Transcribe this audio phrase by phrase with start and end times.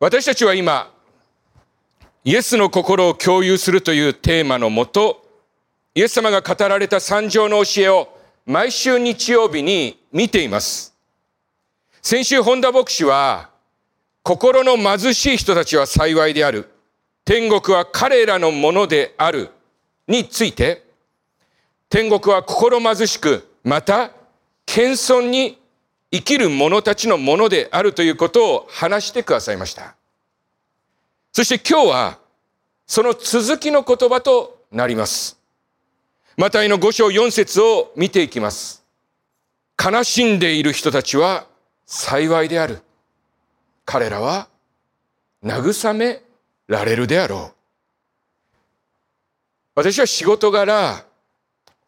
[0.00, 0.92] 私たちは今、
[2.22, 5.26] イエスの心を共有するというテーマのもと、
[5.92, 8.08] イエス様が語られた三条の教えを
[8.46, 10.94] 毎週日曜日に見ています。
[12.00, 13.50] 先週本田牧師は、
[14.22, 16.70] 心の貧しい人たちは幸いである。
[17.24, 19.50] 天国は彼らのものである。
[20.06, 20.84] について、
[21.88, 24.12] 天国は心貧しく、また、
[24.64, 25.57] 謙遜に
[26.10, 29.94] 生きる者たちのものであるということを話してくださいました。
[31.32, 32.18] そして今日は、
[32.86, 35.38] その続きの言葉となります。
[36.36, 38.84] マタイの五章四節を見ていきます。
[39.82, 41.46] 悲しんでいる人たちは
[41.84, 42.80] 幸いである。
[43.84, 44.48] 彼らは
[45.44, 46.22] 慰め
[46.66, 47.58] られるであろう。
[49.74, 51.04] 私は仕事柄、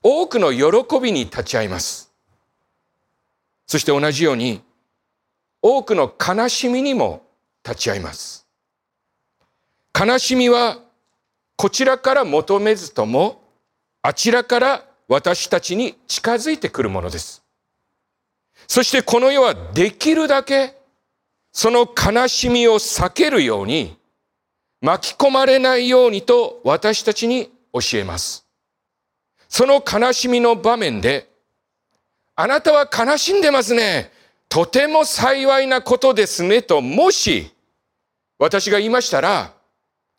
[0.02, 2.09] 多くの喜びに立ち会います。
[3.70, 4.62] そして同じように、
[5.62, 7.22] 多くの悲しみにも
[7.64, 8.48] 立ち会います。
[9.96, 10.80] 悲しみは、
[11.54, 13.44] こちらから求めずとも、
[14.02, 17.44] あちらから私たちに近づいてくるものです。
[18.66, 20.76] そしてこの世はできるだけ、
[21.52, 23.96] その悲しみを避けるように、
[24.80, 28.44] 巻き込まれないようにと私たちに教えます。
[29.48, 31.29] その悲しみの場面で、
[32.42, 34.10] あなたは悲しんでますね。
[34.48, 36.62] とても幸いなことですね。
[36.62, 37.54] と、もし、
[38.38, 39.52] 私が言いましたら、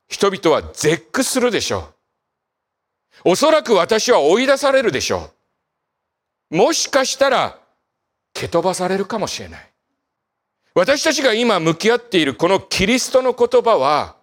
[0.08, 1.90] 人々は絶句するでしょ
[3.26, 3.32] う。
[3.32, 5.32] おそらく私は追い出されるでしょ
[6.52, 6.58] う。
[6.58, 7.58] もしかしたら、
[8.34, 9.70] 蹴飛ばされるかもしれない。
[10.76, 14.16] 私たちが今向き合っているこのキリストの言葉は、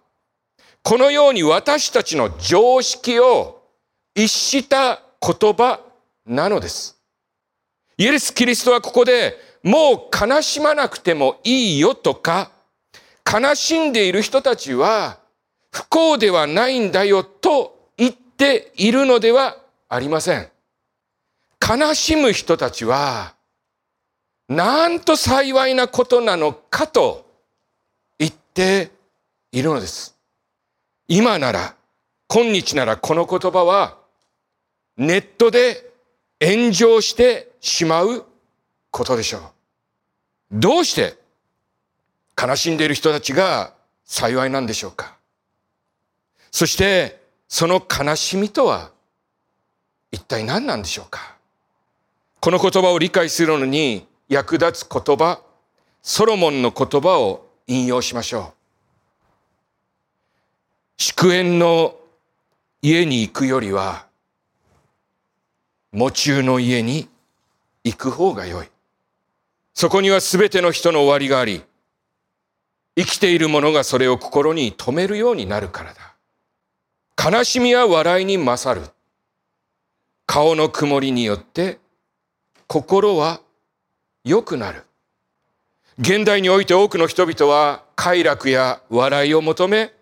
[0.83, 3.61] このように私たちの常識を
[4.15, 5.81] 逸した言葉
[6.25, 6.98] なのです。
[7.99, 12.49] イエス・キリストはここでもう悲しまなくてもいいよとか、
[13.29, 15.19] 悲しんでいる人たちは
[15.69, 19.57] 不幸ではないんだよと言っているのでは
[19.89, 20.49] ありません。
[21.61, 23.35] 悲しむ人たちは、
[24.47, 27.29] なんと幸いなことなのかと
[28.17, 28.91] 言って
[29.51, 30.17] いるのです。
[31.09, 31.75] 今なら、
[32.29, 33.97] 今日ならこの言葉は、
[34.95, 35.91] ネットで
[36.41, 38.25] 炎上してしまう
[38.91, 39.41] ことでしょう。
[40.51, 41.17] どうして
[42.41, 43.73] 悲しんでいる人たちが
[44.05, 45.17] 幸いなんでしょうか
[46.51, 48.91] そしてその悲しみとは
[50.11, 51.35] 一体何なんでしょうか
[52.39, 55.41] この言葉を理解するのに役立つ言葉、
[56.01, 58.53] ソロモンの言葉を引用しましょう。
[60.97, 61.95] 祝宴の
[62.81, 64.05] 家に行くよりは、
[65.91, 67.09] 喪中の家に
[67.83, 68.67] 行く方が良い。
[69.73, 71.63] そこにはすべての人の終わりがあり、
[72.97, 77.31] 生きている者がそれを心に留めるようになるからだ。
[77.31, 78.87] 悲しみは笑いに勝る。
[80.25, 81.79] 顔の曇りによって
[82.67, 83.41] 心は
[84.23, 84.83] 良くなる。
[85.97, 89.93] 現代において多くの人々は快楽や笑いを求め、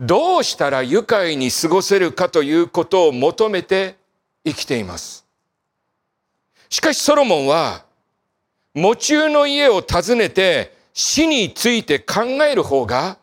[0.00, 3.96] どうしたら愉快に過ごせるかということを求めて
[4.44, 5.27] 生きています。
[6.70, 7.84] しかしソロモンは、
[8.74, 13.18] 喪中の家を訪ねて死について考える方が、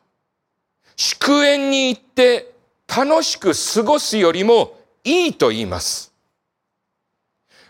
[0.95, 2.53] 祝宴に行って
[2.87, 6.13] 楽しく過ごすよりもいいと言います。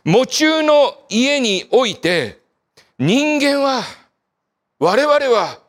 [0.05, 2.39] 喪中の家において
[2.97, 3.83] 人間は、
[4.79, 5.59] 我々は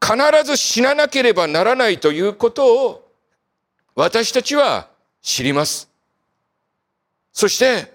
[0.00, 3.12] 必ず死ななければならないということを
[3.94, 4.88] 私たちは
[5.22, 5.88] 知ります。
[7.32, 7.92] そして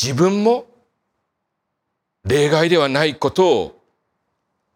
[0.00, 0.66] 自分も
[2.24, 3.82] 例外ではないことを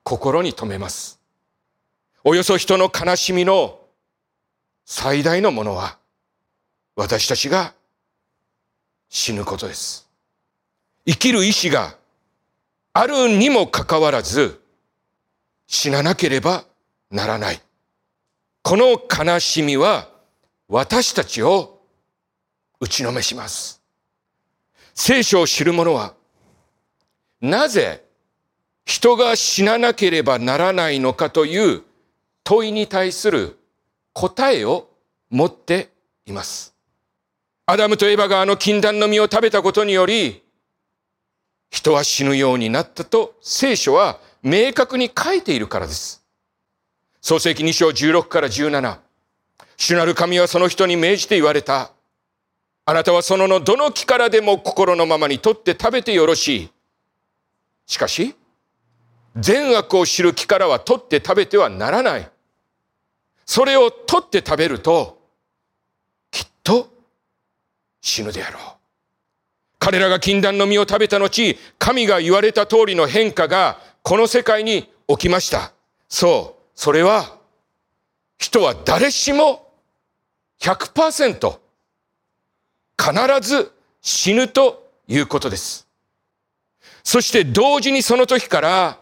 [0.03, 1.21] 心に留めます。
[2.25, 3.78] およそ人の悲しみの
[4.84, 5.97] 最大のものは
[6.97, 7.72] 私たちが
[9.09, 10.09] 死ぬことです。
[11.06, 11.94] 生きる意志が
[12.93, 14.60] あるにもかかわらず
[15.69, 16.65] 死ななければ
[17.13, 17.63] ならない。
[18.63, 20.09] この悲しみは
[20.66, 21.80] 私たちを
[22.80, 23.81] 打ちのめします。
[24.94, 26.15] 聖書を知る者は、
[27.41, 28.04] なぜ
[28.84, 31.83] 人が死ななければならないのかという
[32.44, 33.59] 問いに対する
[34.12, 34.89] 答えを
[35.30, 35.91] 持って
[36.27, 36.74] います。
[37.66, 40.42] アダムとエバがあの禁断の実を食べたことにより、
[41.71, 46.22] 人は死ぬようになったと聖書は明確に書いているからです。
[47.21, 48.98] 創世記2章16から17。
[49.77, 51.92] 主なる神はその人に命じて言われた。
[52.84, 56.70] あなたはそののどの木からでも心のままに取って食べてよろしい。
[57.86, 58.34] しかし、
[59.36, 62.28] 善悪を知る木からは取って食べてはならない。
[63.46, 65.18] それを取って食べると、
[66.30, 66.92] きっと
[68.00, 68.62] 死ぬであろう。
[69.78, 75.72] 彼らが禁断の実を食べた後、神が言われた通りの変化がこの世界に起きました。
[76.08, 77.38] そう、それは、
[78.38, 79.72] 人は誰しも
[80.60, 81.61] 100%
[83.03, 85.89] 必ず死ぬということです。
[87.03, 88.99] そして同時にその時から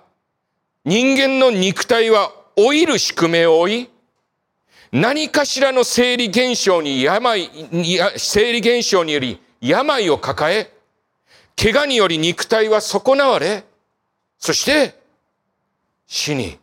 [0.87, 3.91] 人間の肉体は老いる宿命を負い、
[4.93, 7.51] 何かしらの生理現象に病、
[8.17, 10.73] 生理現象により病を抱え、
[11.61, 13.65] 怪我により肉体は損なわれ、
[14.39, 14.99] そして
[16.07, 16.59] 死に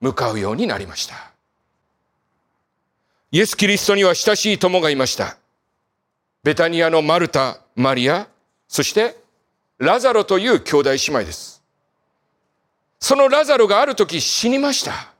[0.00, 1.32] 向かうようになりました。
[3.32, 5.38] イエス・キリストには親しい友がいました。
[6.48, 8.26] ベタニアのマルタ、マリア、
[8.68, 9.18] そして
[9.76, 11.62] ラザロという兄弟姉妹です。
[12.98, 15.12] そのラザロがある時死にました。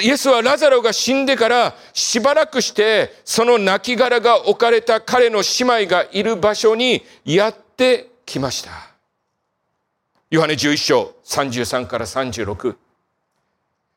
[0.00, 8.70] イエスはラザロが死んでからしばらくしてその亡骸が置かれた彼の姉妹がいる場所にやってきました。
[10.30, 12.76] ヨハネ11章33から36。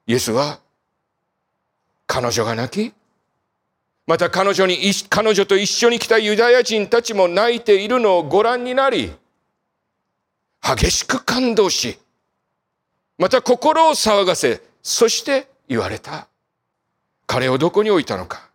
[0.08, 0.60] イエスは
[2.08, 2.96] 彼女が泣き、
[4.08, 9.12] また彼女に、彼女と一緒に来たユダヤ人たちも泣いているのをご覧になり、
[10.62, 12.00] 激しく感動し、
[13.18, 16.30] また心を騒がせ、そして言われた。
[17.26, 18.50] 彼をどこに置いたのか。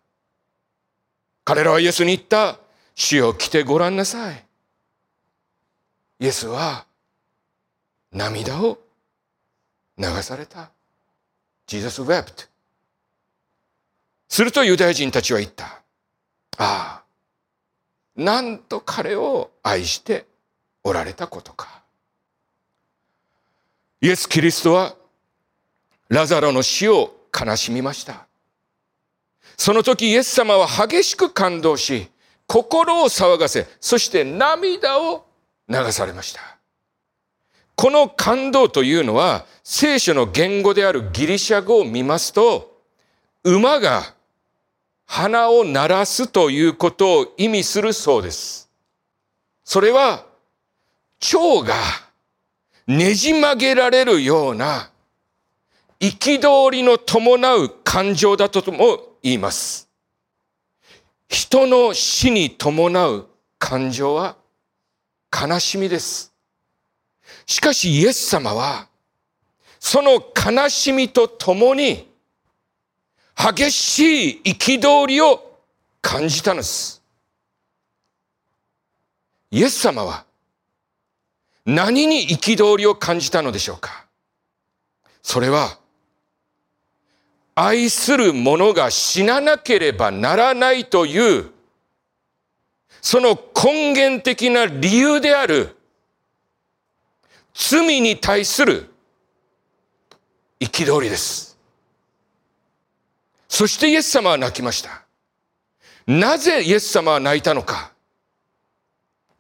[1.45, 2.59] 彼らはイエスに言った。
[2.95, 4.45] 死を来てごらんなさい。
[6.21, 6.87] イエスは
[8.13, 8.79] 涙を
[9.99, 10.71] 流された。
[11.67, 12.52] Jesus wept.
[14.33, 15.83] するとユダヤ人たちは言った。
[16.57, 17.03] ああ、
[18.17, 20.25] なんと彼を愛して
[20.83, 21.83] おられたことか。
[24.01, 24.95] イエス・キリストは
[26.09, 28.27] ラザロの死を悲しみました。
[29.59, 32.09] その時イエス様は激しく感動し、
[32.47, 35.27] 心を騒がせ、そして涙を
[35.69, 36.41] 流されました。
[37.77, 42.81] この感動というのは聖書の言語であるギリシャ語を見ますと、
[43.45, 44.15] 馬が
[45.15, 48.71] 鼻を鳴らすということを意味するそうです。
[49.63, 50.25] それは、
[51.21, 51.75] 蝶が
[52.87, 54.91] ねじ曲げられるような
[56.01, 59.91] 憤りの伴う感情だとも言います。
[61.29, 64.37] 人の死に伴う感情は
[65.31, 66.33] 悲しみです。
[67.45, 68.89] しかしイエス様は、
[69.79, 72.12] その悲しみとともに、
[73.37, 75.59] 激しい憤りを
[76.01, 77.03] 感じたのです。
[79.51, 80.25] イエス様は、
[81.65, 84.07] 何に憤りを感じたのでしょうか
[85.23, 85.79] それは、
[87.55, 91.51] 愛する者が死ななければならないという、
[93.03, 95.77] その根源的な理由である、
[97.55, 98.89] 罪に対する
[100.61, 101.52] 憤りです。
[103.53, 105.03] そしてイエス様は泣きました。
[106.07, 107.93] なぜイエス様は泣いたのか。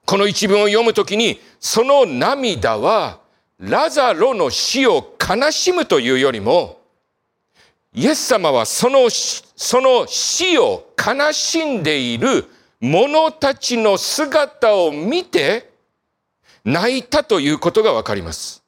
[0.04, 3.20] この一文を読むときに、その涙は、
[3.58, 6.82] ラザロの死を悲しむというよりも、
[7.94, 12.44] イエス様はその、その死を悲しんでいる
[12.82, 15.72] 者たちの姿を見て、
[16.66, 18.61] 泣いたということがわかります。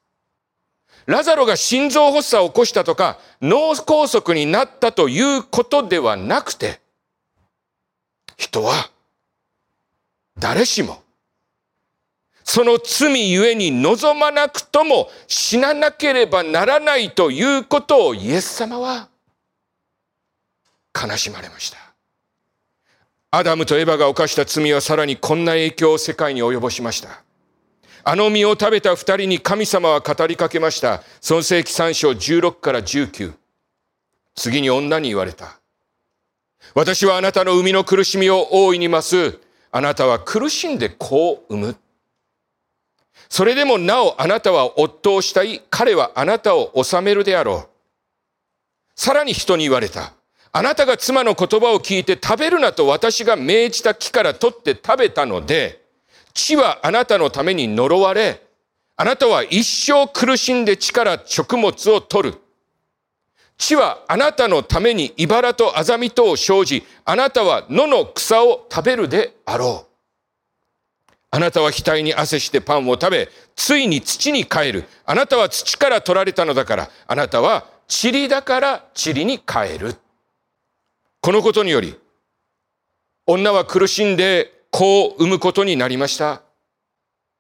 [1.07, 6.81] ラザロが心臓発作を起こしたとか、脳梗塞になったということではなくて、
[8.37, 8.91] 人は
[10.39, 11.03] 誰しも
[12.45, 19.09] その罪ゆえに望まなくとも死ななければならないということをイエス様は
[20.95, 21.79] 悲しまれました。
[23.31, 27.24] アダムとエバが犯した罪はさらにこんな影響を世界に及ぼしました。
[28.07, 31.03] あの実を食べた二人に神様は語りかけました。
[31.23, 33.33] 創世記三章16から19。
[34.35, 35.59] 次に女に言われた。
[36.75, 39.39] 私はあなたの生みの苦しみを大いに増す。
[39.73, 41.77] あなたは苦しんで子を産む。
[43.31, 45.63] それでもなおあなたは夫をしたい。
[45.71, 47.69] 彼はあなたを治めるであろう。
[48.95, 50.13] さらに人に言われた。
[50.53, 55.84] あなたが妻の言葉を聞いて食べるなと私が命じた木から取って食べたので、
[56.35, 58.43] 地はあなたのために呪われ、
[58.97, 62.39] あなたは一生苦しんで地から食物を取る。
[63.57, 69.95] 地はあなたのために茨とアザミとを生じ、あなたは野の草を食べるであろう。
[71.31, 74.85] あなたは額に汗してパンを食べ、ついに土に帰る。
[75.05, 79.97] あなたは土から取られたのだから、あなたは塵だから塵に帰る。
[81.21, 81.99] このことにより、
[83.27, 86.43] 女は苦しんで子を産むことになりました。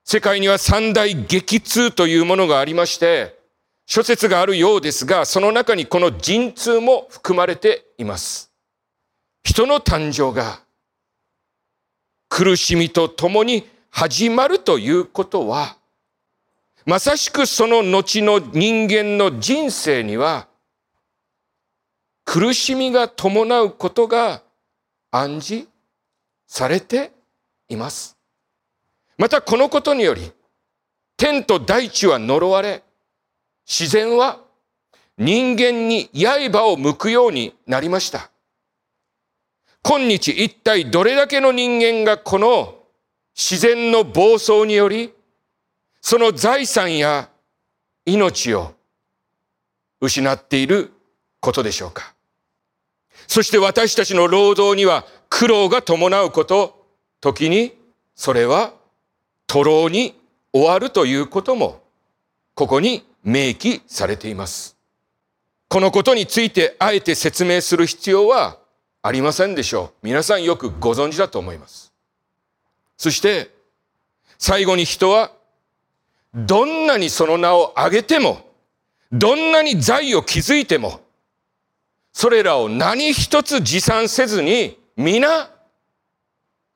[0.04, 3.36] 世界には三大激痛というものがありまして、
[3.86, 8.52] 諸説があるようですが、その中にこの陣痛も含まれています。
[9.42, 10.60] 人の誕生が
[12.28, 15.76] 苦しみとともに始まるということは、
[16.86, 20.46] まさしくその後の人間の人生には、
[22.24, 24.42] 苦しみが伴うことが
[25.10, 25.68] 暗示
[26.46, 27.10] されて
[27.68, 28.16] います。
[29.16, 30.32] またこのことにより、
[31.16, 32.82] 天と大地は呪われ、
[33.66, 34.40] 自然は
[35.16, 38.30] 人間に刃を向くようになりました。
[39.82, 42.82] 今日一体どれだけの人間がこの
[43.36, 45.12] 自然の暴走により、
[46.00, 47.30] その財産や
[48.04, 48.74] 命を
[50.00, 50.92] 失っている
[51.40, 52.14] ことでしょうか。
[53.26, 56.83] そして私たちの労働には苦労が伴うこと、
[57.24, 57.72] 時に
[58.14, 58.74] それは
[59.46, 60.14] 徒労に
[60.52, 61.80] 終わるということも、
[62.54, 64.76] ここに明記されています。
[65.68, 68.58] このことについてあえて説明する必要は
[69.00, 70.06] ありませんでしょう。
[70.06, 71.94] 皆さんよくご存知だと思います。
[72.98, 73.50] そして、
[74.38, 75.32] 最後に人は、
[76.34, 78.46] どんなにその名を挙げても、
[79.10, 81.00] どんなに財を築いても、
[82.12, 85.53] それらを何一つ持参せずに、皆、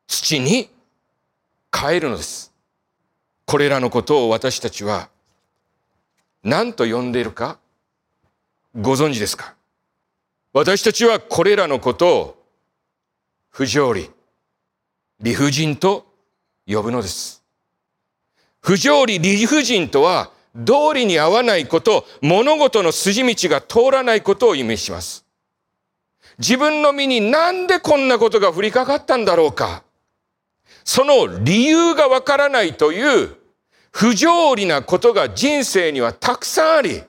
[0.08, 0.70] 土に
[1.70, 2.52] 帰るのです。
[3.44, 5.10] これらのことを私たちは、
[6.42, 7.58] 何と呼んでいるか、
[8.74, 9.54] ご存知ですか？
[10.52, 12.42] 私たちはこれらのことを
[13.50, 14.10] 不条理、
[15.20, 16.06] 理不尽と
[16.66, 17.44] 呼ぶのです。
[18.60, 25.26] 不条理、理不尽とは、道理に合わないこと、物事の筋道が通らないことを意味します。
[26.38, 29.84] 自分の身になんでこんなことが降りかかったんだろうか？
[30.88, 33.36] その理由がわからないという
[33.92, 37.02] 不条理なことが人生にはたくさんあり、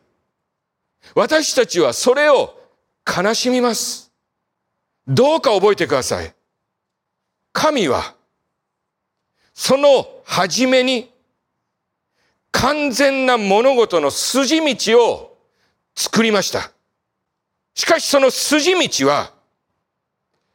[1.16, 2.60] 私たちはそれを
[3.08, 4.12] 悲しみます。
[5.08, 6.36] どうか覚えてください。
[7.54, 8.16] 神は、
[9.54, 11.14] その初めに
[12.52, 15.38] 完全な物事の筋道を
[15.96, 16.74] 作りました。
[17.76, 19.39] しかしその筋道は、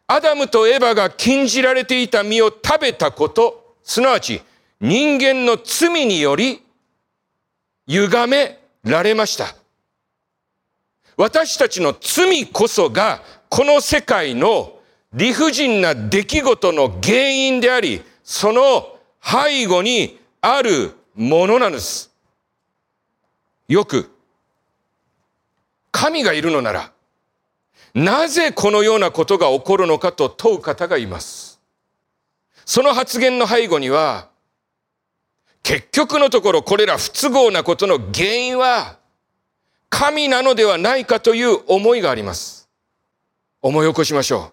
[0.06, 4.42] アダムとエバが禁じられていた実を食べたこと、すなわち
[4.80, 6.62] 人間の罪により
[7.87, 9.54] 歪められました。
[11.16, 14.78] 私たちの罪こそがこの世界の
[15.12, 22.11] 理不尽な出来事の原因であり、その背後にあるものなんです。
[23.68, 24.11] よく、
[25.92, 26.92] 神がいるのなら、
[27.94, 31.60] なぜこのようなことが起こるのかと問う方がいます。
[32.64, 34.28] その発言の背後には、
[35.62, 38.98] 結局のところこれら不都合なことの原因は、
[39.88, 42.68] 神なのではないかという思いがあります。
[43.62, 44.52] 思い起こしましょ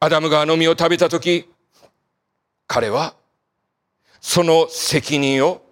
[0.00, 1.46] アダムがあの実を食べたとき、
[2.66, 3.14] 彼は
[4.20, 5.62] その責任を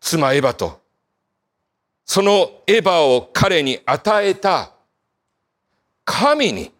[0.00, 0.80] 妻エヴァと、
[2.04, 4.75] そのエヴァを彼に与えた
[6.06, 6.72] 神に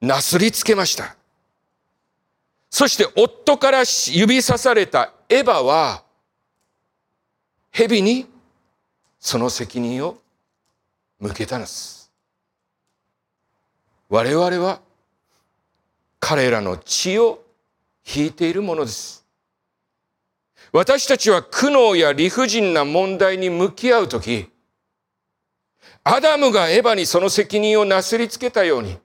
[0.00, 1.16] なすりつけました。
[2.68, 6.02] そして夫から指さされたエヴァは、
[7.70, 8.26] 蛇に
[9.18, 10.18] その責任を
[11.20, 12.10] 向けたのです。
[14.08, 14.80] 我々は
[16.18, 17.42] 彼らの血を
[18.04, 19.24] 引いているものです。
[20.72, 24.51] 私たちは苦悩や理不尽な問題に向き合うとき、
[26.04, 28.98] アダムがエヴァにその責任をなすりつけたように、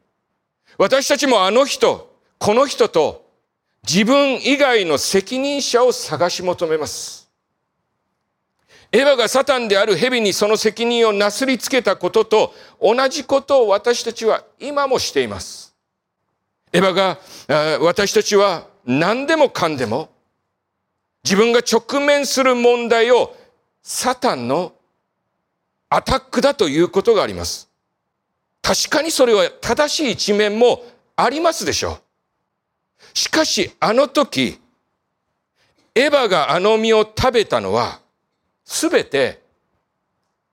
[0.78, 3.26] 私たちもあの人、この人と
[3.88, 7.30] 自分以外の責任者を探し求めます。
[8.92, 15.76] エヴァがサタンである蛇にその責任をなすりつけたことと同じことを私たちは今もしています。
[16.72, 17.20] エヴァが
[17.82, 20.10] 私たちは何でもかんでも
[21.24, 23.36] 自分が直面する問題を
[23.84, 24.74] サタンの
[25.90, 27.70] アタックだということがあります。
[28.62, 30.84] 確かにそれは正しい一面も
[31.16, 33.18] ありますでしょう。
[33.18, 34.60] しかしあの時、
[35.96, 38.00] エヴァがあの実を食べたのは
[38.66, 39.42] すべて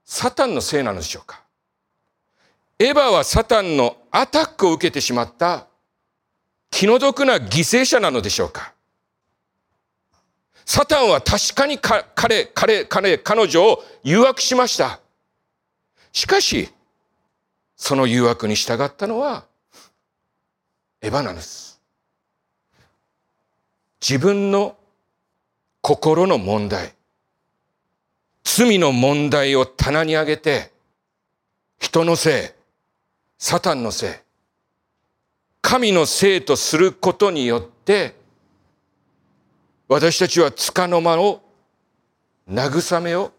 [0.05, 1.43] サタンのせいなのでしょうか
[2.79, 5.67] エヴァはサタンのアタックを受けてしまった
[6.71, 8.73] 気の毒な犠牲者なのでしょうか
[10.65, 15.01] サタンは確かに彼、彼、彼、彼女を誘惑しました。
[16.15, 16.71] しかし、
[17.77, 19.45] その誘惑に従ったのは、
[21.03, 21.83] エヴァなんです。
[24.01, 24.77] 自分の
[25.81, 26.95] 心の問題、
[28.45, 30.71] 罪の問題を棚に上げて、
[31.79, 32.65] 人のせい、
[33.37, 34.11] サタンのせい、
[35.61, 38.15] 神のせいとすることによって、
[39.89, 41.43] 私たちは束の間を、
[42.49, 43.33] 慰めを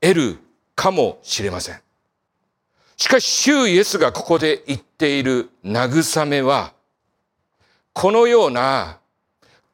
[0.00, 0.38] 得る
[0.74, 1.81] かもしれません。
[3.02, 6.72] しかし、主イエスがここで言っている慰めは、
[7.92, 9.00] このような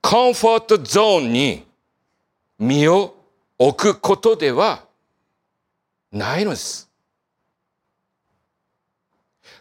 [0.00, 1.66] コンフォートゾーンに
[2.58, 3.14] 身を
[3.58, 4.82] 置くことでは
[6.10, 6.88] ないのです。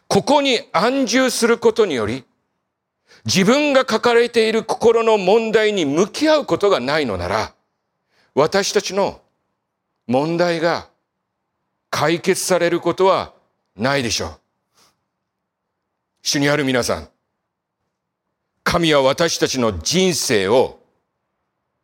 [0.07, 2.24] ここに安住することにより、
[3.25, 7.53] 自分が書かれている心の問題に向き合うことがないのなら、
[8.33, 9.19] 私たちの
[10.07, 10.88] 問題が
[11.89, 13.36] 解決されることは
[13.77, 14.39] ないでしょう。
[16.22, 17.10] 主にある皆さん、
[18.63, 20.79] 神は私たちの人生を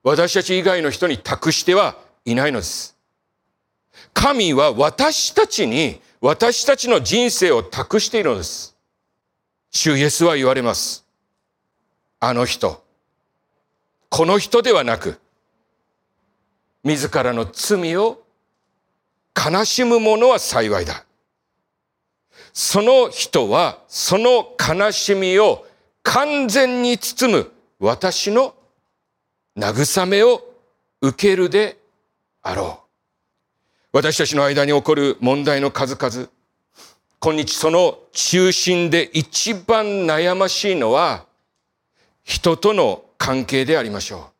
[0.03, 2.97] 私たち以外の人に託してはいないのです。
[4.13, 8.75] 神は私たちに私たちの人生を託しているのです。
[9.71, 11.05] 主イエスは言われます。
[12.19, 12.83] あの人、
[14.09, 15.19] この人ではなく、
[16.83, 18.23] 自らの罪を
[19.35, 21.05] 悲しむ者は幸いだ。
[22.53, 25.65] その人はその悲しみを
[26.03, 28.53] 完全に包む私の
[29.57, 30.41] 慰めを
[31.01, 31.77] 受けるで
[32.41, 32.83] あろう。
[33.91, 36.29] 私たちの間に起こる問題の数々、
[37.19, 41.25] 今日その中心で一番悩ましいのは、
[42.23, 44.31] 人との関係でありましょ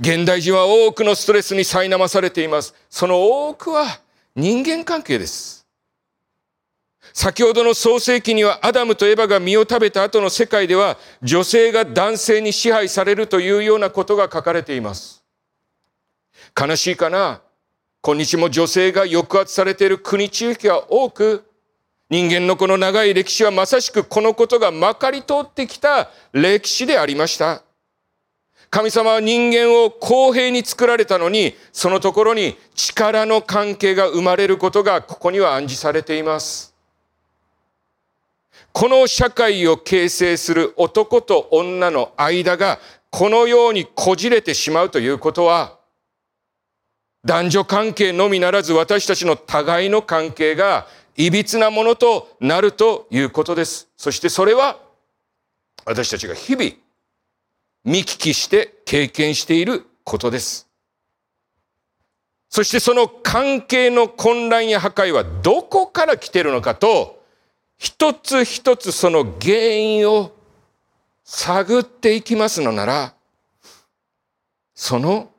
[0.00, 0.02] う。
[0.02, 2.74] 現代人は多くのストレスに苛まされています。
[2.90, 4.00] その多くは
[4.34, 5.55] 人間関係です。
[7.18, 15.24] 先ほどの創世記にはアダムとエヴァが実を食べた後の世界では女性が男性に支配されるというようなことが書かれています。
[16.54, 17.40] 悲しいかな？
[18.02, 21.46] 今日も女性が抑圧されている国地域が多く
[22.10, 27.62] 人間のこの長い歴史はまさしくこのことがまかり通ってきた歴史でありました。
[28.68, 36.75] 神様は人間を公平に作られたのに、そのところに力の関係が生まれることがここには暗示されています。
[38.78, 45.78] この社会を形成する男と女の間がこのようにこじれてしまうということは、
[47.24, 50.86] 男女関係のみならず私たちの互いの関係が
[51.16, 53.88] 歪なものとなるということです。
[53.96, 54.78] そしてそれは
[55.86, 56.72] 私たちが日々
[57.82, 60.68] 見聞きして経験していることです。
[62.50, 67.15] そしてその関係の混乱や破壊はどこから来てるのかと
[67.78, 70.32] 一つ一つその原因を
[71.24, 73.14] 探っていきますのなら、
[74.74, 75.30] その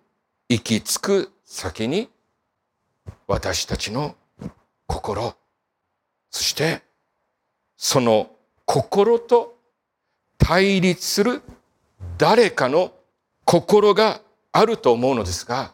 [0.50, 2.10] 行き着く先に
[3.28, 4.16] 私たちの
[4.86, 5.36] 心、
[6.30, 6.82] そして
[7.76, 8.32] その
[8.66, 9.58] 心と
[10.38, 11.42] 対立する
[12.18, 12.94] 誰かの
[13.46, 14.22] 心が
[14.52, 15.74] あると思うのですが、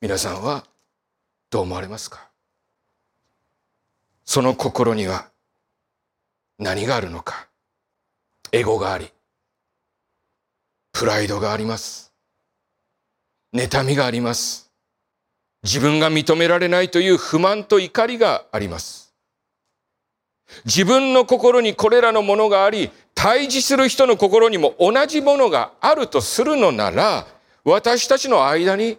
[0.00, 0.64] 皆さんは
[1.50, 2.27] どう思われますか？
[4.30, 5.30] その心には
[6.58, 7.48] 何があるのか？
[8.52, 9.10] エゴがあり、
[10.92, 12.12] プライドがあります。
[13.54, 14.70] 妬みがあります。
[15.62, 19.14] 自分が認められないという不満と怒りがあります。
[20.66, 27.26] 自分の心にこれらのものがあり、対峙する人の心にも同じものがあるとするのなら、
[27.64, 28.98] 私たちの間に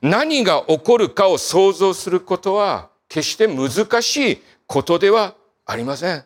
[0.00, 5.34] 何が起こるかを想像することは決して難しいことでは
[5.66, 6.24] ありません。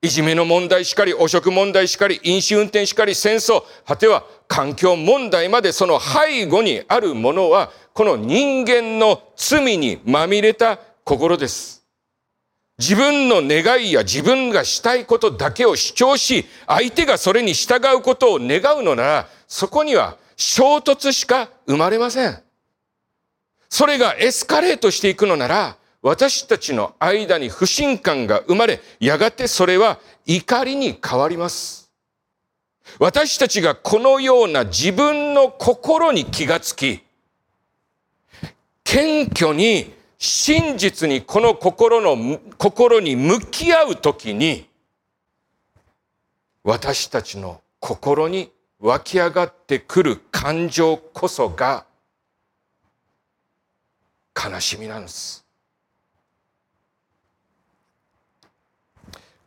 [0.00, 11.84] いじめの問題しかり、汚職問題しかり、飲酒運転しかり、戦争、果ては環境問題までその背後にあるものは、この人間の罪にまみれた心です。
[12.78, 22.47] 自分の願いや自分がしたいことだけを主張し、相手がそれに従うことを願うのなら、そこには衝突しか生まれません。
[23.68, 31.90] それがエスカレートしていくのなら、私たちの間に不信感が生まれ、やがてそれは怒りに変わります。
[32.98, 37.02] 私たちがこのような自分の心に気がつき、
[38.84, 44.66] 謙虚に真実にこの心の、心に向き合うときに、
[46.64, 48.50] 私たちの心に
[48.80, 51.84] 湧き上がってくる感情こそが
[54.38, 55.44] 悲しみなんです。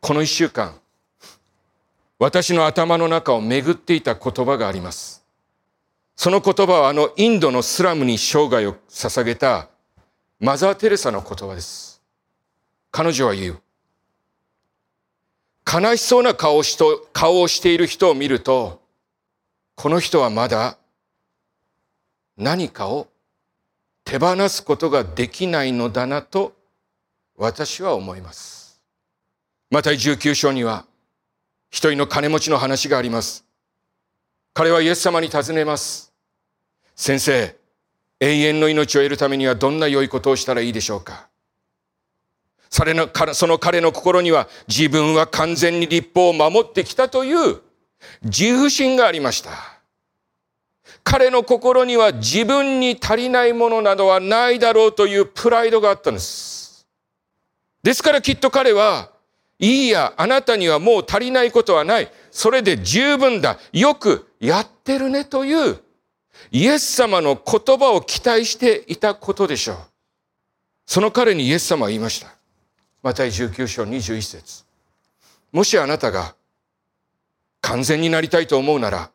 [0.02, 0.78] この一週間、
[2.20, 5.24] 私の頭の中を巡っていた言葉があります。
[6.16, 9.70] その言葉はあのインドのスラムに生涯を捧げた
[10.40, 12.02] マザー・テレサの言葉です。
[12.92, 13.62] 彼女は言う。
[15.72, 18.82] 悲しそうな顔をしと顔をしている人を見ると、
[19.76, 20.78] この人はまだ
[22.38, 23.08] 何かを
[24.04, 26.54] 手放すことができないのだなと
[27.38, 28.82] 私は思います。
[29.70, 30.86] また19章には
[31.70, 33.46] 一人の金持ちの話があります。
[34.54, 36.14] 彼はイエス様に尋ねます。
[36.96, 37.56] 先生、
[38.20, 41.30] 永遠の命を得るためにはどんな良いことをしたらいいでしょうか
[42.70, 47.60] その彼の心には自分は完全に立法を守ってきたという
[48.24, 49.71] 自負心がありました。
[51.04, 56.88] 彼の心には自分に足りないものなどはないだろうというプライドがあったんです。
[57.84, 59.12] ですからきっと彼は、
[59.60, 62.12] いいや、あなたにはもう足りないことはない。
[62.32, 63.60] それで十分だ。
[63.72, 65.80] よくやってるねという
[66.52, 69.78] イエス様の言葉を期待していたことでしょう。
[70.86, 72.34] その彼にイエス様は言いました。
[73.04, 74.64] マタイ19章21節
[75.52, 76.36] もしあなたが
[77.62, 79.12] 完全になりたいと思うなら、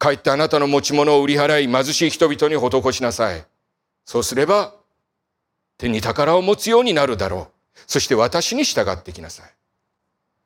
[0.00, 3.44] 帰ってあなたの持ち物を売り払い貧しい人々に施しなさい。
[4.06, 4.74] そうすれば、
[5.76, 7.78] 手に宝を持つようになるだろう。
[7.86, 9.50] そして私に従ってきなさい。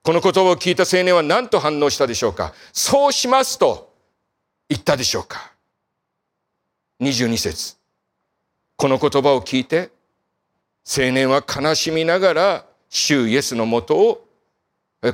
[0.03, 2.53] この言葉を聞いた青年は何と反応したでしょうか？
[2.73, 3.95] そうしますと
[4.69, 5.53] 言ったでしょうか
[7.01, 7.77] ？22節
[8.77, 9.91] この言葉を聞いて
[10.85, 14.29] 青年は悲しみながら主イエスのもとを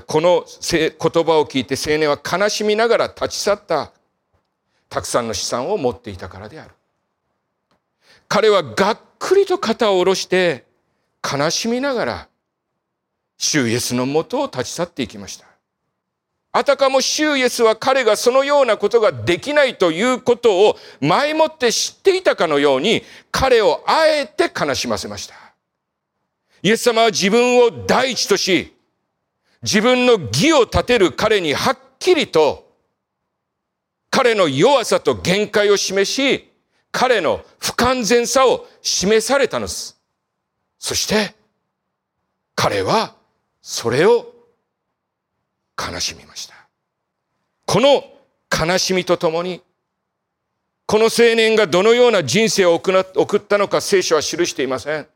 [0.07, 0.91] この言
[1.25, 3.93] 葉を聞いて青年は悲しみながら立ち去った
[4.91, 6.75] たくさんの資産を持っていたからである
[8.29, 10.67] 彼はがっくりと肩を下ろして
[11.25, 12.29] 悲しみながら
[13.39, 15.47] 主イエスのもとを立ち去っていきました
[16.53, 25.35] あたかも主イエスは彼がそのようなことができないということを前もって知っていたかのように彼をあえて悲しませました。
[26.63, 28.75] イエス様は自分を第一とし、
[29.63, 32.70] 自分の義を立てる彼にはっきりと
[34.11, 36.51] 彼の弱さと限界を示し、
[36.93, 39.97] 彼の不完全さを示されたのです。
[40.79, 41.35] そして
[42.55, 43.15] 彼は
[43.63, 44.35] それを
[45.79, 46.55] 悲しみました。
[47.67, 48.05] この
[48.51, 49.63] 悲しみとともに、
[50.87, 55.07] この青年がどのような人生を送ったのか聖書は記していません。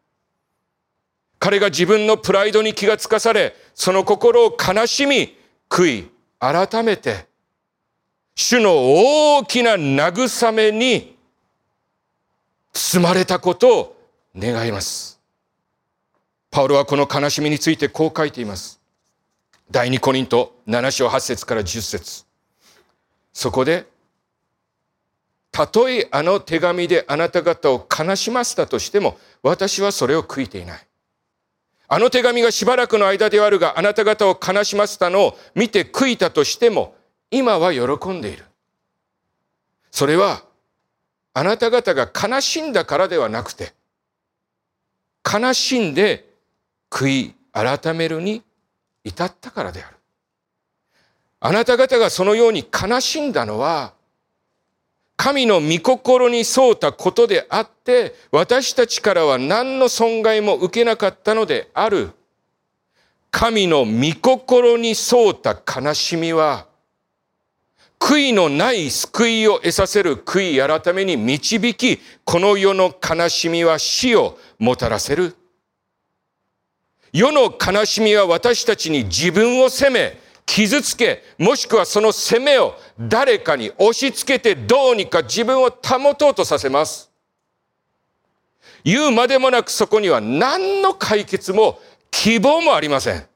[1.40, 5.37] 彼が自分のプライドに気がつかされ、その心を悲しみ、
[5.68, 7.26] 悔い、改めて、
[8.35, 8.73] 主の
[9.37, 11.16] 大きな慰めに
[12.73, 13.97] 包まれたことを
[14.37, 15.20] 願います。
[16.51, 18.81] パウロはこの悲しみについてこう書いています。
[19.70, 22.25] 第二コリント7章8節から10節
[23.33, 23.87] そこで、
[25.51, 30.87] たとえあの手紙であなた方を悲しませたとしても、私はそれを悔いていない。
[31.87, 36.97] あの手紙がしばらくの間ではあるが、あなた方を悲しませたのを見て悔いたとしても、
[37.37, 38.44] 今は喜んでいる。
[39.90, 40.44] それは、
[41.33, 43.73] あなた方が悲しんだからではなくて、
[45.25, 46.33] 悲しんで
[46.90, 48.42] 悔い改めるに
[49.03, 49.97] 至ったからである。
[51.40, 53.94] あなた方がそのように悲しんだのは、
[55.16, 62.12] 神の御心に沿ったことであって、私たちからは何の損害も受けなかったのである。
[63.33, 66.68] 神の御心に沿った悲しみは、
[67.98, 75.37] 悔いのない救いを得させる悔い改めに導き、この世の悲しみは死をもたらせる。
[77.12, 87.11] 世の悲しみは私たちに自分を責め、傷つけ、もしくはその責めを誰かに押し付けてどうにか自分を保とうとさせます。
[88.85, 91.80] 言うまでもなくそこには何の解決も
[92.11, 93.26] 希望もありません。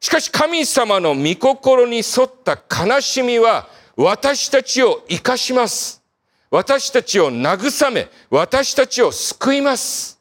[0.00, 6.02] しかし神様の御心に沿った悲しみは私たちを生かします。
[6.50, 10.20] 私たちを慰め、私たちを救います。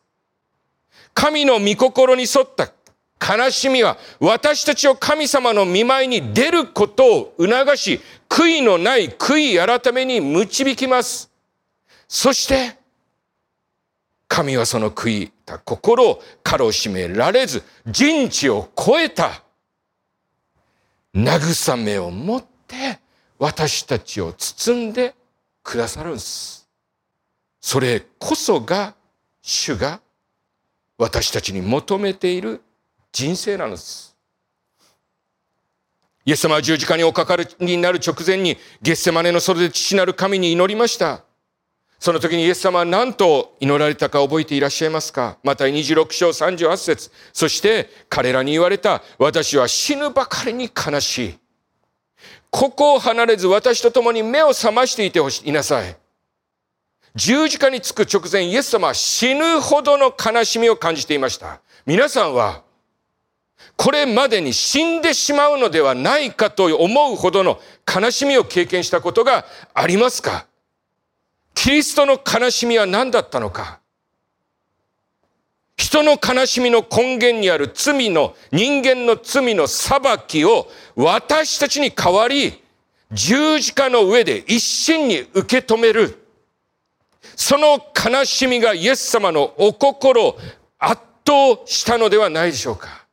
[1.13, 2.71] 神の御心に沿った
[3.21, 11.31] 悲しみは私たちを神様の見舞いに出ることを促し、悔いのない悔い改めに導きます。
[12.07, 12.77] そして、
[14.27, 19.44] 神はその悔いた心をかろしめられず、人知を超えた
[21.15, 22.99] 慰めを持って
[23.39, 25.15] 私たちを包んで
[25.63, 26.67] くださるんです。
[27.62, 28.93] それこそが
[29.41, 30.01] 主が
[30.97, 32.62] 私たちに求めている
[33.12, 34.15] 人生なんです。
[36.25, 41.23] イエス様は十字架におかかりになる直前にゲッセマネの袖で父なる神に祈りました。
[42.05, 45.39] その時にイエス様は何と祈られたか覚えていらっしゃいますか？
[45.41, 51.39] また26章38節そして彼らに言われた私は死ぬばかりに悲しい。
[52.51, 55.97] ここを離れず私と共に目を覚ましていてほしいなさい。
[57.15, 61.59] 十字架につく直前、イエス様は死ぬほどの悲しみを感じていました。
[61.87, 62.61] 皆さんは、
[63.75, 67.59] これまでに死んでしまうのではないかと思うほどの
[67.91, 70.45] 悲しみを経験したことがありますか？
[71.55, 73.79] キリストの悲しみは何だったのか？
[75.77, 82.61] 人の悲しみの根源にある罪の、人間の罪の裁きを私たちに代わり、
[83.11, 86.21] 十字架の上で一心に受け止める。
[87.35, 90.39] その悲しみがイエス様のお心を
[90.77, 93.05] 圧倒したのではないでしょうか。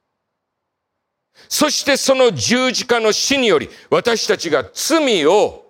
[1.49, 5.62] そしてその十字架の死により私たちが罪を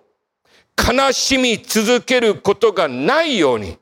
[0.77, 3.77] 悲しみ続けることがないように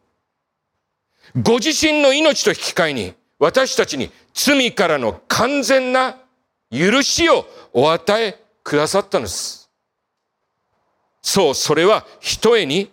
[1.41, 6.17] ご自身の命と引き換えに私たちに罪からの完全な
[6.69, 9.69] 許しをお与えくださったのです。
[11.21, 12.91] そう、それは一重に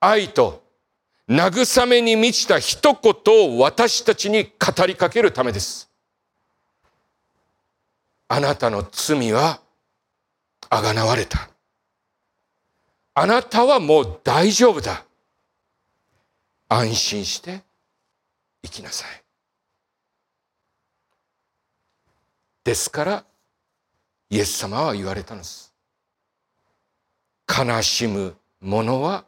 [0.00, 0.62] 愛と
[1.28, 5.90] 慰めに満ちた一言を私たちに語りかけるためです。
[8.28, 9.60] あなたの罪は
[10.70, 11.50] あがなわれた。
[13.20, 15.04] あなたはもう大丈夫だ。
[16.68, 17.62] 安心して
[18.62, 19.24] 生きなさい。
[22.62, 23.24] ですから
[24.30, 25.74] イエス様は言われたんです。
[27.48, 29.24] 悲しむ者は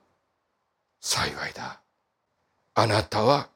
[1.00, 1.81] 幸いだ。
[2.74, 3.48] あなたは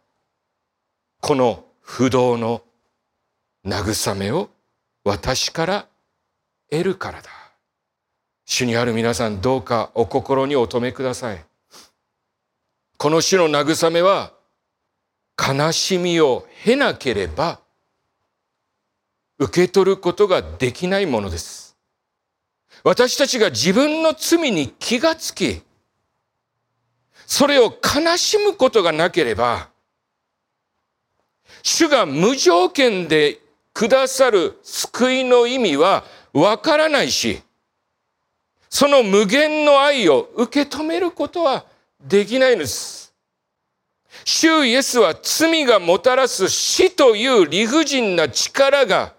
[1.20, 2.64] この不動の
[3.64, 4.50] 慰めを
[5.04, 5.86] 私から
[6.72, 7.43] 得るからだ。
[8.44, 11.44] 主にある皆さんどうかお心にお留めください。
[12.96, 14.32] この主の慰めは
[15.36, 17.60] 悲しみを経なければ
[19.38, 21.76] 受け取ることができないものです。
[22.82, 25.62] 私たちが自分の罪に気がつき、
[27.26, 29.70] それを悲しむことがなければ、
[31.62, 33.40] 主が無条件で
[33.72, 36.04] くださる救いの意味は
[36.34, 37.42] わからないし、
[38.74, 41.64] その無限の愛を受け止めることは
[42.00, 43.14] できないのです。
[44.24, 49.14] 主イエスは罪がもたらす死という理不尽な力が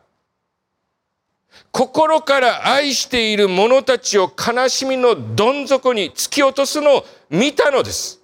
[1.71, 8.19] 心から愛している者たちを悲しみのどん底に突き落とすのを見たのです。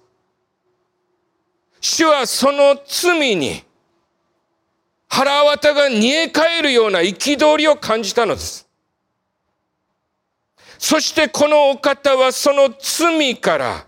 [1.80, 3.64] 主はその罪に
[5.08, 8.68] 腹渡が煮え返るような憤りを感じたのです。
[10.82, 13.86] そしてこのお方はその罪から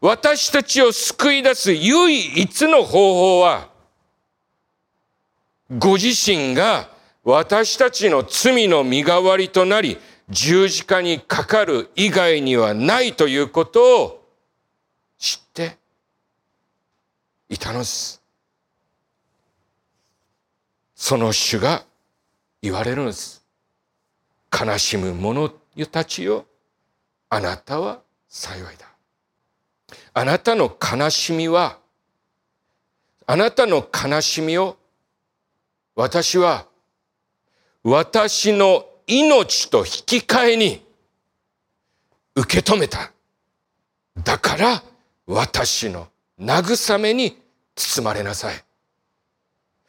[0.00, 3.68] 私たちを救い出す唯一の方法は、
[5.78, 6.88] ご自身が
[7.24, 9.98] 私たちの罪の身代わりとなり、
[10.30, 14.26] 十字架にかかる以外にはないということを
[15.18, 15.76] 知って
[17.50, 18.22] いたのです。
[20.94, 21.84] その主が
[22.62, 23.44] 言われるのです。
[24.50, 26.46] 悲しむ者たちよ、
[27.28, 28.86] あなたは幸いだ。
[30.12, 31.78] あなたの悲しみは、
[33.26, 34.76] あなたの悲しみを
[35.94, 36.66] 私は
[37.82, 40.86] 私の命と引き換えに
[42.34, 43.12] 受け止めた。
[44.22, 44.82] だから
[45.26, 46.08] 私の
[46.40, 47.38] 慰めに
[47.74, 48.64] 包まれなさい。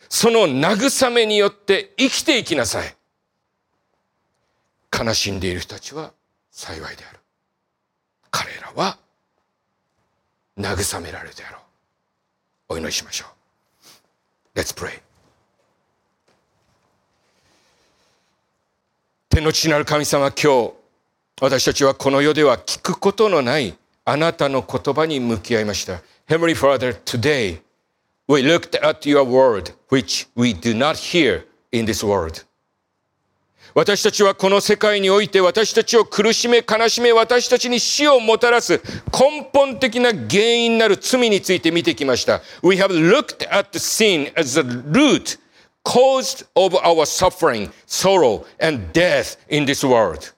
[0.09, 2.95] その慰めによって生きていきなさい。
[4.91, 6.11] 悲しんでいる人たちは
[6.51, 7.19] 幸いである。
[8.29, 8.97] 彼らは
[10.57, 12.73] 慰められるであろう。
[12.73, 13.25] お祈りしましょ
[14.55, 14.59] う。
[14.59, 15.01] Let's pray.
[19.29, 20.73] 天の父なる神様今日
[21.39, 26.01] 私たちはこの世では聞くことのないあなたの言葉に向き合いました。
[26.27, 27.61] Heavenly Father, today
[28.27, 32.45] we looked at your word which we do not hear in this world.
[33.73, 38.81] 私たちはこの世界において私たちを苦しめ悲しめ私たちに死をもたらす
[39.17, 42.41] 根本的な原因なる罪について見てきました。
[42.61, 45.37] We have looked at the sin as the root
[45.83, 50.33] caused of our suffering, sorrow and death in this world.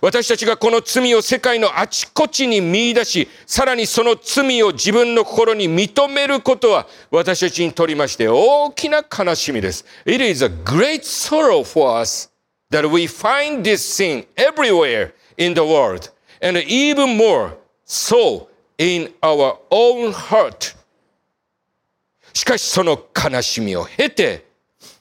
[0.00, 9.84] 私たちがこの罪を世界のあちこちに見出し、さらにその罪を自分の心に認めることは、私たちにとりまして大きな悲しみです。
[10.04, 12.30] It is a great sorrow for us
[12.70, 16.10] that we find this sin everywhere in the world,
[16.42, 20.76] and even more so in our own heart.
[22.32, 24.44] しかしその悲しみを経て、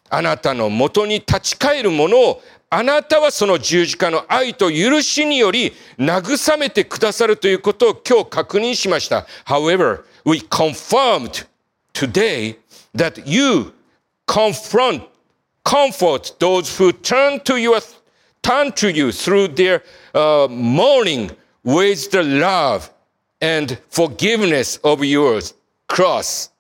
[0.10, 2.44] あなたのもとに立ち返るものを
[2.76, 9.28] あなたはその十字架の愛と許しにより慰めてくださるということを今日確認しました。
[9.46, 11.46] However, we confirmed
[11.94, 12.58] today
[12.96, 13.72] that you
[14.26, 15.04] confront,
[15.64, 17.74] comfort those who turn to you,
[18.42, 19.84] turn to you through their
[20.16, 21.30] uh, mourning
[21.64, 22.90] with the love
[23.40, 25.42] and forgiveness of your
[25.88, 26.52] cross.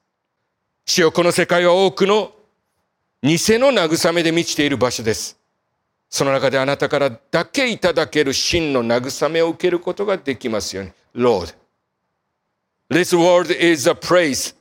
[0.85, 2.33] 主よこの世界は多くの
[3.23, 5.42] 偽の慰めで満ちている場所です。
[6.13, 10.91] その中であなたからだけいただける真の慰めを受けることができますように。
[11.15, 11.55] Lord,
[12.87, 14.53] this world is a place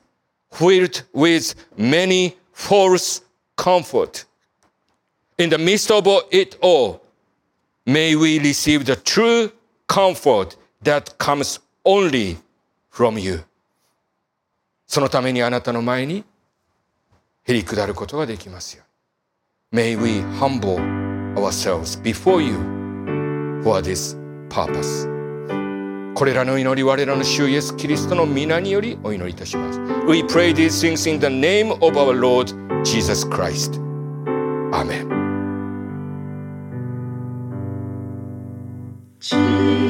[0.51, 3.23] filled with many false
[3.55, 4.25] comfort.
[5.37, 7.03] In the midst of it all,
[7.85, 9.53] may we receive the true
[9.87, 12.39] comfort that comes only
[12.91, 13.45] from you.
[14.87, 16.25] そのためにあなたの前に
[17.45, 18.85] へり下ることができますよ
[19.71, 19.83] うに。
[19.83, 21.02] May we humble
[21.36, 22.56] ourselves before you
[23.64, 24.18] for this
[24.50, 25.08] purpose.
[26.16, 29.80] これらの祈り我らの主イエス・キリストの皆によりお祈りいたします。
[30.08, 33.80] We pray these things in the name of our Lord Jesus Christ.
[34.72, 35.08] Amen.
[39.20, 39.81] 仰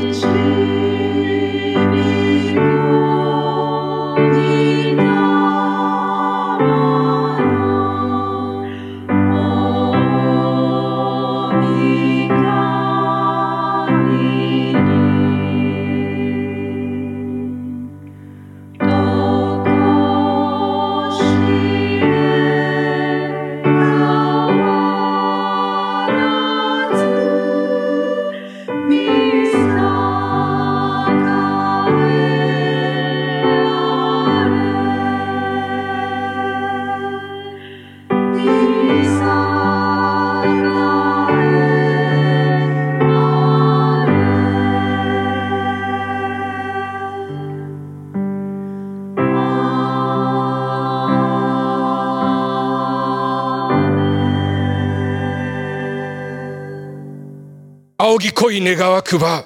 [58.23, 59.45] ぎ恋願わくば、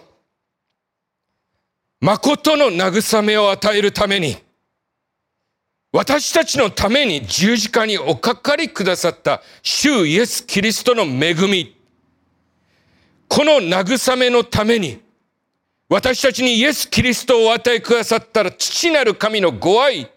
[2.00, 4.36] 誠の慰めを与えるために、
[5.92, 11.74] 私たちのために十字架におかかりくださった主イエス・キリストの恵み、
[13.28, 15.00] この慰めのために、
[15.88, 20.10] 私たちにイエス・キリストをお与えくださったら父なる神のご愛、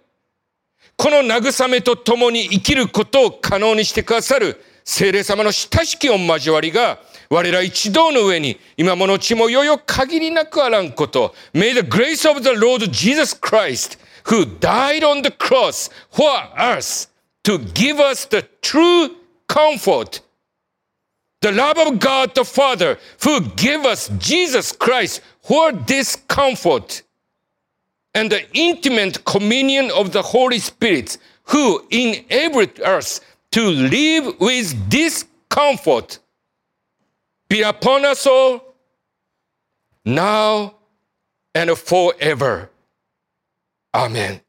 [0.97, 6.99] この慰めと共に生きることを可能にしてくださる聖霊様の親しき御交わりが
[7.30, 11.34] 我ら一同の上に今ものちもよよ限りなくあらんこと。
[11.52, 17.08] May the grace of the Lord Jesus Christ, who died on the cross for us,
[17.44, 19.10] to give us the true
[19.48, 20.20] comfort,
[21.40, 27.02] the love of God the Father, who gave us Jesus Christ for this comfort,
[28.14, 35.24] and the intimate communion of the Holy Spirit, who enabled us to live with this
[35.48, 36.18] comfort
[37.49, 38.75] be upon us all,
[40.05, 40.75] now
[41.55, 42.69] and forever.
[43.93, 44.41] Amen.